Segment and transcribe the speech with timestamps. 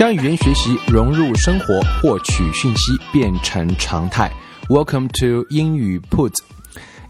[0.00, 4.30] 将语言学习融入生活，获取讯息变成常态。
[4.68, 6.34] Welcome to 英语 Put.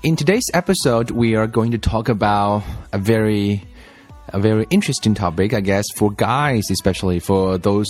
[0.02, 3.60] In today's episode, we are going to talk about a very
[4.32, 7.86] a very interesting topic, I guess, for guys, especially for those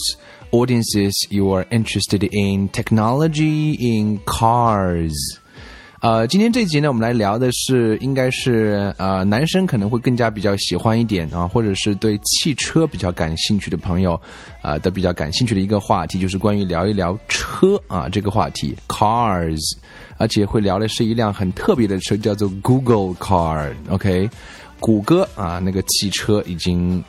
[0.52, 5.15] audiences you are interested in technology in cars.
[6.02, 14.20] 呃，今天这集呢，我们来聊的是，应该是呃，男生可能会更加比较喜欢一点啊，或者是对汽车比较感兴趣的朋友，
[14.64, 19.62] 啊，的比较感兴趣的一个话题，就是关于聊一聊车啊这个话题，cars，
[20.17, 24.28] 而且会聊的是一辆很特别的车，叫做 Google Car，OK，
[24.80, 27.03] 谷歌啊那个汽车已经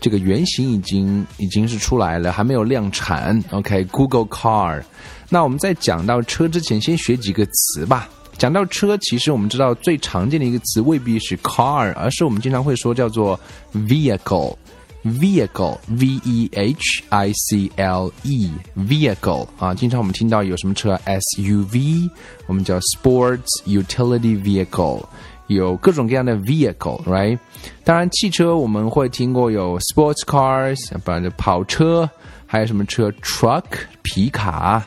[0.00, 4.84] 这个原型已经已经是出来了，还没有量产，OK，Google Car。
[5.28, 8.08] 那我们在讲到车之前，先学几个词吧。
[8.40, 13.38] 讲到车，其实我们知道最常见的一个词未必是 car，而是我们经常会说叫做
[13.74, 22.08] vehicle，vehicle，v e h i c l e，vehicle 啊，经常我们听到有什么车 SUV，
[22.46, 25.04] 我们叫 sports utility vehicle，
[25.48, 27.38] 有各种各样的 vehicle，right？
[27.84, 32.08] 当然，汽车我们会听过有 sports cars，不然就跑车，
[32.46, 33.64] 还有什么车 truck，
[34.00, 34.82] 皮卡。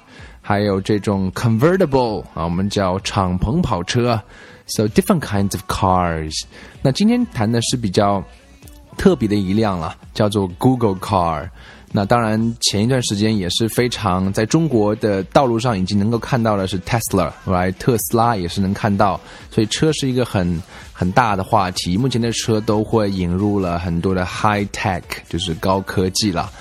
[0.45, 4.21] 还有这种 convertible 啊，我们叫敞篷跑车
[4.65, 6.43] ，so different kinds of cars。
[6.81, 8.21] 那今天谈的是比较
[8.97, 11.49] 特别的一辆了，叫做 Google Car。
[11.95, 17.71] 那当然，前一段时间也是非常在中国的道路上已经能够看到的是 Tesla，right？
[17.73, 20.61] 特斯拉也是能看到，所以车是一个很
[20.91, 21.95] 很大的话题。
[21.95, 26.51] 目前的车都会引入了很多的 high tech，就是高科技了。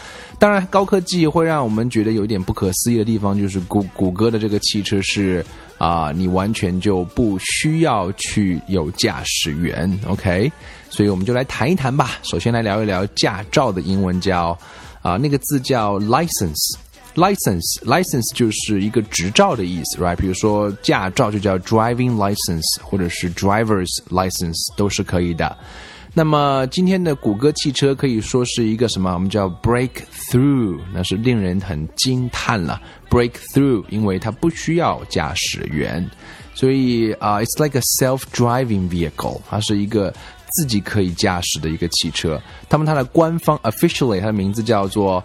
[0.42, 5.46] 当然，高科技会让我们觉得有一点不可思议的地方，就是谷谷歌的这个汽车是
[5.78, 10.50] 啊，你完全就不需要去有驾驶员，OK？
[10.90, 12.18] 所以我们就来谈一谈吧。
[12.24, 14.58] 首先来聊一聊驾照的英文叫
[15.00, 20.16] 啊，那个字叫 license，license，license 就是一个执照的意思，right？
[20.16, 25.56] 比如说驾照就叫 driving license，或者是 driver's license 都是可以的。
[26.14, 29.14] 那么今天的谷歌汽车可以说是一个什么？
[29.14, 32.78] 我们叫 breakthrough，那是令人很惊叹了。
[33.08, 36.06] breakthrough，因为它不需要驾驶员，
[36.54, 40.12] 所以啊，it's like a self-driving vehicle，它是一个
[40.50, 42.38] 自己可以驾驶的一个汽车。
[42.68, 45.24] 他们它的官方 officially，它的名字叫做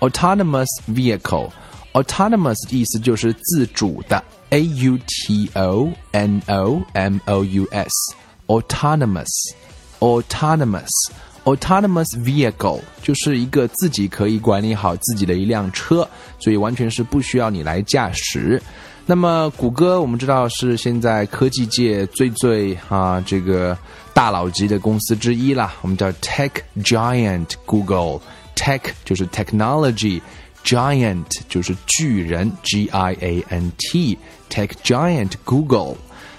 [0.00, 1.48] autonomous vehicle。
[1.94, 9.54] autonomous 意思就是自主的，a u t o n o m o u s，autonomous。
[10.00, 10.90] Autonomous
[11.44, 16.06] autonomous vehicle 就是一个自己可以管理好自己的一辆车，
[16.38, 18.62] 所以完全是不需要你来驾驶。
[19.06, 23.76] 那么，谷歌我们知道是现在科技界最最啊这个
[24.12, 26.50] 大佬级的公司之一啦，我们叫 tech
[26.82, 28.20] giant Google。
[28.54, 35.96] tech 就是 technology，giant 就是巨人，G I A N T，tech giant Google。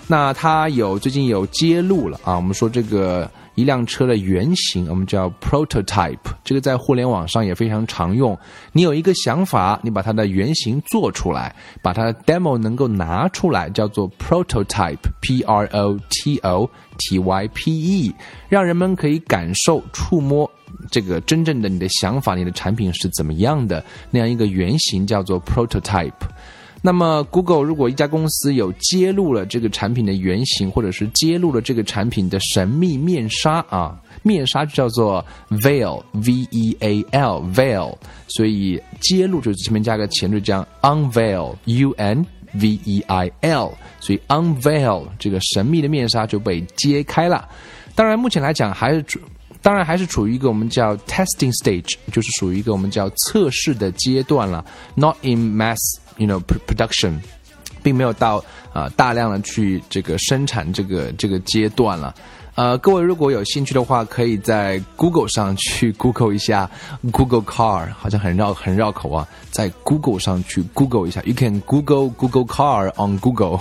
[0.07, 3.29] 那它有最近有揭露了啊，我们说这个。
[3.55, 8.37] 一辆车的原型，我们叫 prototype，这个在互联网上也非常常用。
[8.71, 18.15] 你有一个想法，你把它的原型做出来，把它的 demo 能够拿出来，叫做 prototype，p r o t o t y p e，
[18.47, 20.49] 让人们可以感受、触摸
[20.89, 26.11] 这个真正的你的想法、你的产品是怎么样的那样一个原型，叫做 prototype。
[26.83, 37.95] 那么，Google 如果一家公司有揭露了这个产品的原型，或者是揭露了这个产品的神秘面纱啊，面纱就叫做 veil，v e a l，veil，
[38.27, 47.47] 所以揭露就是前面加个前缀，这样 unveil，u n v e i l，所以 unveil 这个神秘的面纱就被揭开了。
[47.93, 49.19] 当然，目前来讲还是处，
[49.61, 54.65] 当然还是处于一个我们叫 testing stage，就是属于一个我们叫测试的阶段了
[54.95, 55.77] ，not in mass。
[56.17, 57.19] You know production，
[57.83, 58.43] 并没有到
[58.73, 62.13] 啊大量的去这个生产这个这个阶段了。
[62.53, 66.69] 呃，各位如果有兴趣的话，可以在 Google 上去 Google 一下
[67.09, 73.57] Google Car，好像很绕很绕口啊，在 Google 上去 Google 一下，You can Google Google Car on Google。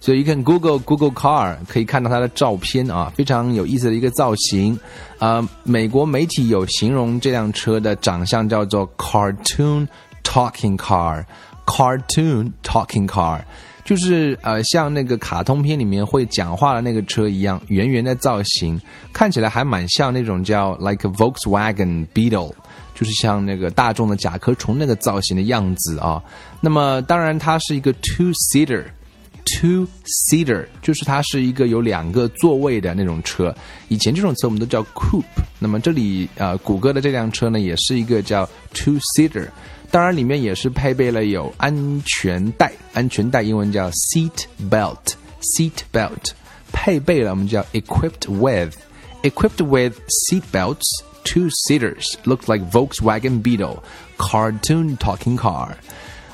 [0.00, 4.78] 所以 you can Google Google Car，可以看到它的照片啊，非常有意思的一个造型。
[5.18, 9.88] 呃，美国媒体有形容这辆车的长相叫做 cartoon
[10.22, 11.24] talking Car
[11.70, 13.40] Cartoon talking car。
[13.82, 18.80] 就是呃，像那个卡通片里面会讲话的那个车一样，圆圆的造型，
[19.12, 22.52] 看起来还蛮像那种叫 like Volkswagen Beetle，
[22.94, 26.22] 就是像那个大众的甲壳虫那个造型的样子啊。
[26.60, 29.88] 那么当然它是一个 two seater，two
[30.28, 33.52] seater 就是它是一个有两个座位的那种车。
[33.88, 35.24] 以前这种车我们都叫 coupe，
[35.58, 39.48] 那么这里呃谷歌的这辆车呢也是一个叫 two seater。
[39.91, 46.31] 当然，里面也是配备了有安全带，安全带英文叫 seat belt，seat belt，
[46.73, 50.83] 配备了我们叫 equipped with，equipped with seat belts,
[51.23, 53.77] two seaters, look like Volkswagen Beetle,
[54.17, 55.77] cartoon talking car.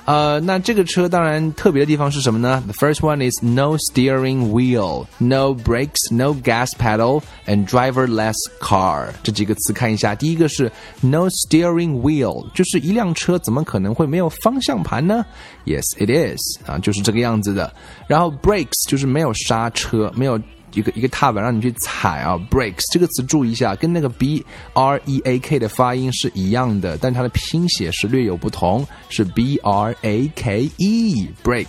[0.07, 9.09] 呃，那这个车当然特别的地方是什么呢？The first one is no steering wheel, no brakes, no gas pedal, and driverless car。
[9.25, 10.15] 这几个词看一下。
[10.15, 10.71] 第一个是
[11.01, 15.27] no steering wheel，就是一辆车怎么可能会没有方向盘呢
[15.65, 16.41] ？Yes, it is。
[16.67, 17.73] 啊，就是这个样子的。
[18.07, 20.41] 然后 brakes 就是没有刹车，没有。
[20.73, 31.67] 一个一个踏板让你去踩啊，breaks 这个词注意一下，跟那个 b r e a k 的发音是一样的，但它的拼写是略有不同，是 b r a k e，break。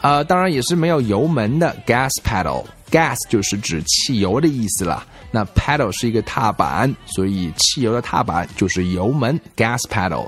[0.00, 0.22] 呃。
[0.24, 5.06] 当然也是没有油门的 gas pedal，gas 就是指汽油的意思了。
[5.30, 10.26] 那 pedal 是一个踏板，所以汽油的踏板就是油门 gas pedal。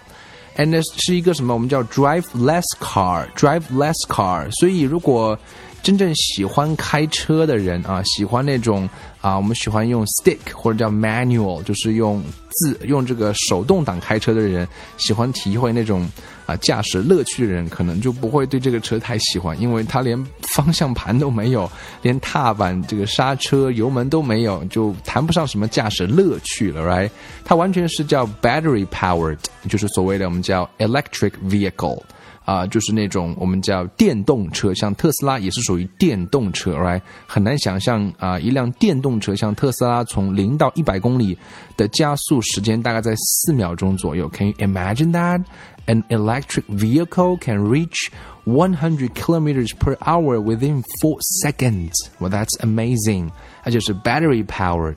[0.56, 1.54] and 是一个什么？
[1.54, 4.50] 我们叫 drive less car，drive less car。
[4.50, 5.38] 所以如果
[5.82, 8.88] 真正喜欢开车的人啊，喜欢那种
[9.21, 14.69] 啊，我们喜欢用 stick 或者叫 manual，就是用自用这个手动挡开车的人，
[14.99, 16.06] 喜欢体会那种
[16.44, 21.71] 啊驾驶乐趣的人，可能就不会对这个车太喜欢，因为它连方向盘都没有，
[22.03, 27.11] 连踏板、这个刹车、油门都没有，就谈不上什么驾驶乐趣了，right？
[27.44, 29.38] 它完全是叫 battery powered，
[29.69, 32.00] 就是所谓的我们叫 electric vehicle。
[32.44, 37.00] 啊，就是那种我们叫电动车，像特斯拉也是属于电动车，right？
[37.26, 41.37] 很难想象啊，一辆电动车像特斯拉从零到一百公里
[41.76, 44.28] 的加速时间大概在四秒钟左右。
[44.31, 45.44] Can you imagine that
[45.87, 48.10] an electric vehicle can reach
[48.44, 51.92] 100 kilometers per hour within four seconds?
[52.19, 53.31] Well, that's amazing.
[53.62, 54.96] 它就是 battery powered。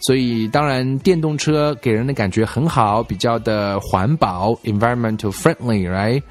[0.00, 6.22] 所以，当然，电动车给人的感觉很好，比较的环保，environmental friendly，right？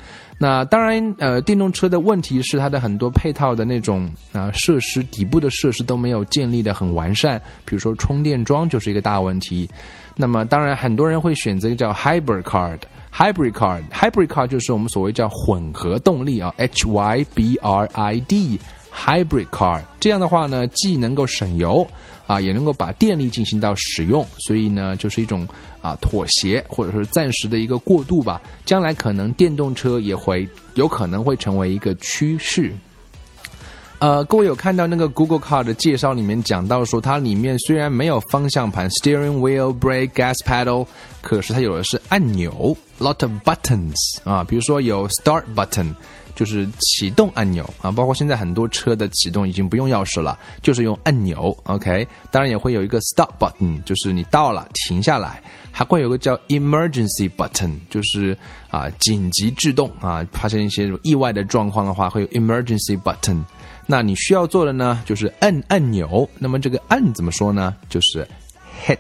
[0.44, 9.70] 那当然，呃，电动车的问题是它的很多配套的那种啊设施，底部的设施都没有建立的很完善，比如说充电桩就是一个大问题。
[10.18, 19.80] 那么，当然很多人会选择一个叫 hybrid car，hybrid car，hybrid car 就是我们所谓叫混合动力啊，H Y B R I D，hybrid car。
[20.02, 21.88] 这样的话呢，既能够省油。
[22.34, 25.48] 啊，也能够把电力进行到使用，所以呢，就是一种
[25.84, 28.42] 啊妥协，或者说暂时的一个过渡吧。
[28.66, 32.74] 将来可能电动车也会有可能会成为一个趋势。
[34.00, 40.88] 呃，各位有看到那个 Google Car 的介绍里面讲到说，它里面虽然没有方向盘 （steering wheel, brake, gas pedal），
[41.22, 43.94] 可是它有的是按钮 （lot of buttons）
[44.24, 45.94] 啊，比如说有 Start button。
[46.36, 51.56] 就是启动按钮啊，包括现在很多车的启动已经不用钥匙了，就是用按钮。
[51.64, 55.42] OK，当然也会有一个 stop button，就是你到了停下来，
[55.72, 58.38] 还会有个叫 emergency button，就是
[58.70, 63.44] 啊紧急制动啊，发生一些意外的状况的话，会有 emergency button。
[63.86, 66.28] 那你需要做的呢，就是按按钮。
[66.40, 67.76] 那么这个按怎么说呢？
[67.90, 68.28] 就是
[68.86, 68.98] hit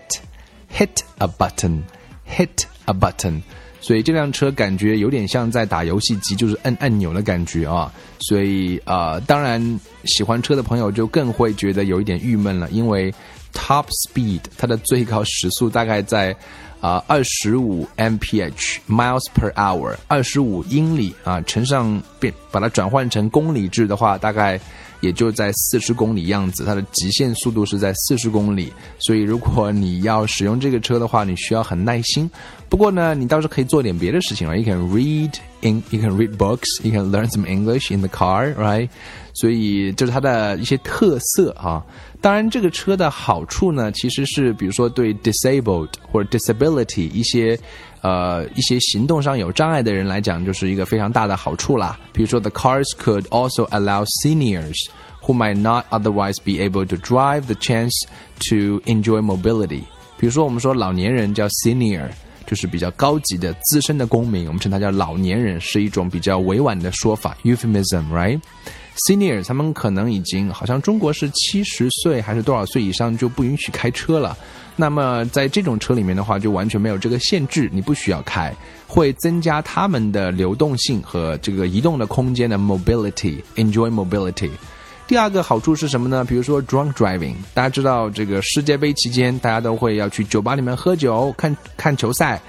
[0.75, 3.41] hit a button，hit a button。
[3.83, 7.91] 所以这辆车感觉有点像在打游戏机，就是按按钮的感觉啊。
[8.19, 9.61] 所以呃，当然
[10.05, 13.13] 喜欢车的朋友就更会觉得有一点郁闷了，因为
[13.51, 16.33] top speed 它的最高时速大概在
[16.79, 24.57] 啊二十五 mph miles per hour，二十五英里啊，乘上变把它转换成公里制的话，大概。
[25.03, 32.31] 也就在四十公里样子，它的极限速度是在四十公里，所以如果你要使用这个车的话，你需要很耐心。
[32.69, 34.55] 不过呢，你倒是可以做点别的事情啊。
[34.55, 38.55] You can read in, you can read books, you can learn some English in the car,
[38.55, 38.87] right？
[39.33, 41.83] 所以这是它的一些特色啊。
[42.21, 47.59] 当然，这个车的好处呢，其实是比如说对 disabled 或者 disability 一些。
[48.03, 51.97] 呃，一些行动上有障碍的人来讲，就是一个非常大的好处啦。
[52.11, 54.75] 比如说，the cars could also allow seniors
[55.21, 57.93] who might not otherwise be able to drive the chance
[58.39, 59.83] to enjoy mobility。
[60.17, 62.09] 比如说，我们说老年人叫 senior，
[62.45, 68.41] 就是比较高级的资深的公民，我们称他叫老年人，是一种比较委婉的说法，euphemism，right？
[68.95, 74.37] Senior，他们可能已经好像中国是七十岁还是多少岁以上就不允许开车了。
[74.75, 78.53] 那么在这种车里面的话，就完全没有这个限制，你不需要开，
[78.87, 84.49] 会增加他们的流动性和这个移动的空间的 mobility，enjoy mobility。
[85.05, 86.23] 第二个好处是什么呢？
[86.23, 92.41] 比如说 drunk driving，大家知道这个世界杯期间，大家都会要去酒吧里面喝酒看看球赛。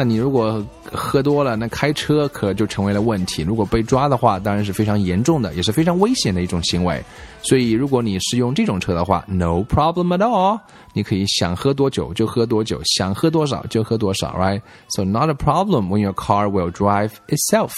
[0.00, 3.42] 那你如果喝多了，那开车可就成为了问题。
[3.42, 7.04] 如果被抓的话，当然是非常严重的，也是非常危险的一种行为。
[7.42, 10.58] 所以，如果你是用这种车的话，no problem at all，
[10.94, 17.72] 你可以想喝多久就喝多久，想喝多少就喝多少，right？So not a problem when your car will drive itself，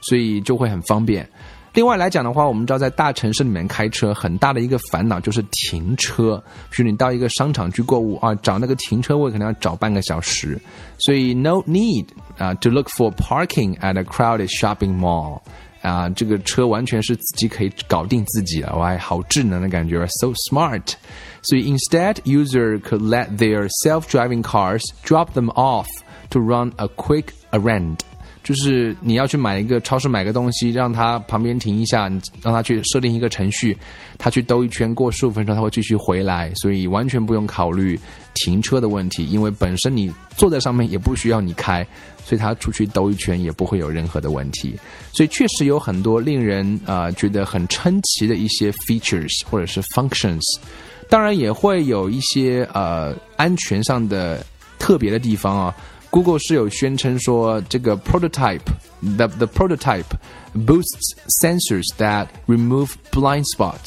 [0.00, 1.30] 所以就会很方便。
[1.73, 6.41] 另外来讲的话，我们知道在大城市里面开车很大的一个烦恼就是停车。
[6.69, 10.57] 比如你到一个商场去购物啊，找那个停车位可能要找半个小时。
[10.97, 12.05] 所以 no need
[12.37, 15.41] 啊 to look for parking at a crowded shopping mall
[15.81, 20.93] 啊，这个车完全是自己可以搞定自己了，哇，好智能的感觉，so smart。
[21.41, 25.87] 所以 instead user could let their self-driving cars drop them off
[26.29, 27.97] to run a quick errand。
[28.50, 32.08] 就是你要去买一个超市买个东西，让他旁边停一下，
[32.42, 33.78] 让他去设定一个程序，
[34.18, 37.96] 他去兜一圈，过十五分钟他会继续回来，所以完全不用考虑
[38.34, 41.86] 停车的问题，因为本身你坐在上面也不需要你开，
[42.24, 44.74] 所以他出去兜一圈也不会有任何的问题。
[45.12, 50.42] 所以确实有很多令人啊觉得很称奇的一些 features 或者是 functions，
[51.08, 54.44] 当然也会有一些呃安全上的
[54.76, 55.72] 特别的地方啊。
[56.10, 60.04] Google 是有宣称说，这个 prototype，the the prototype
[60.54, 63.86] boosts sensors that remove blind spots。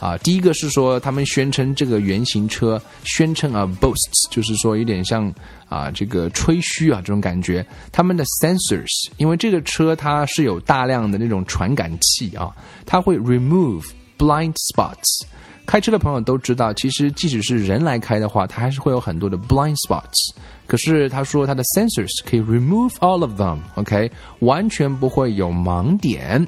[0.00, 5.32] 啊，第一个是说，他们宣称这个原型车宣称啊，boasts 就是说有点像
[5.68, 7.64] 啊这个吹嘘啊这种感觉。
[7.92, 12.50] 他们的 sensors，因为这个车它是有大量的那种传感器啊，
[12.84, 13.84] 它会 remove
[14.18, 15.22] blind spots。
[15.65, 20.33] 开车的朋友都知道，其实即使是人来开的话，它还是会有很多的 blind spots。
[20.65, 24.11] 可是他说他的 sensors 可以 remove all of them，OK，、okay?
[24.39, 26.45] 完全不会有盲点，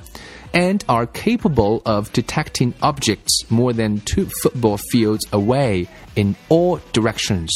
[0.51, 7.49] and are capable of detecting objects more than two football fields away in all directions。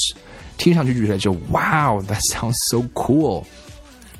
[0.57, 3.43] 听上去就觉得就 Wow，that sounds so cool。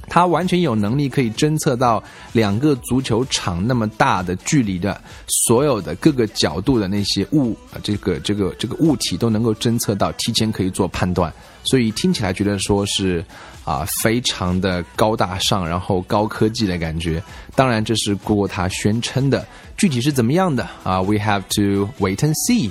[0.08, 11.32] 它完全有能力可以侦测到两个足球场那么大的距离的所有的各个角度的那些物啊，这个这个这个物体都能够侦测到，提前可以做判断，
[11.64, 13.24] 所以听起来觉得说是
[13.64, 17.22] 啊非常的高大上，然后高科技的感觉。
[17.54, 19.46] 当然，这是 Google 它宣称的，
[19.76, 22.70] 具体是怎么样的啊？We have to wait and see。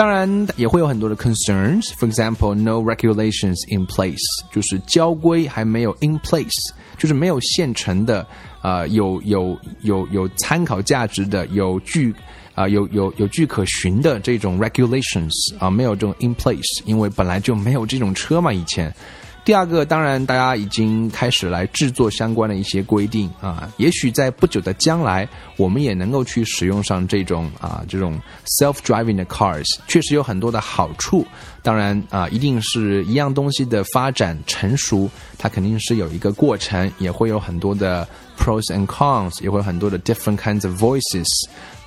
[0.00, 1.88] 当然也会有很多的 concerns.
[1.98, 4.16] For example, no regulations in place，
[4.50, 8.26] 就是交规还没有 in place，就是没有现成的，
[8.62, 12.14] 呃，有有有有参考价值的，有据
[12.54, 18.90] 啊有有有据可循的这种 regulations 啊，没有这种 in place，因为本来就没有这种车嘛，以前。
[19.42, 23.68] 第二个，当然，大家已经开始来制作相关的一些规定啊。
[23.78, 28.20] 也许在不久的将来，我们也能够去使用上这种啊这种
[28.60, 31.26] self-driving 的 cars，确实有很多的好处。
[31.62, 38.06] 当然啊，一定是一样东西的发展成熟，它肯定是有一个过程，也会有很多的
[38.38, 41.28] pros and cons，也会有很多的 different kinds of voices。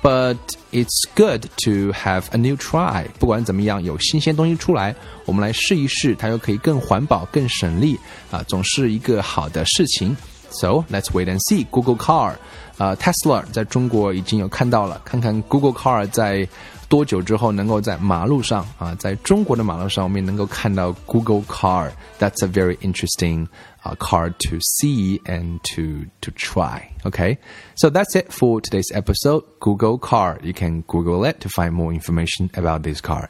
[0.04, 0.36] But
[0.70, 3.06] it's good to have a new try。
[3.18, 4.94] 不管怎么样，有新鲜东西出来，
[5.24, 7.98] 我们来试一试，它又可以更环保、更省力
[8.30, 10.14] 啊，总是一个好的事情。
[10.53, 11.65] So let's wait and see.
[11.69, 12.35] Google Car，
[12.77, 16.47] 啊，Tesla 在中国已经有看到了，看看 Google Car 在
[16.87, 23.47] 多久之后能够在马路上啊，在中国的马路上，我们也能够看到 Google Car。That's a very interesting
[23.83, 26.89] uh, card to see and to to try.
[27.03, 27.37] Okay,
[27.75, 29.43] so that's it for today's episode.
[29.59, 30.39] Google car.
[30.41, 33.29] You can Google it to find more information about this car.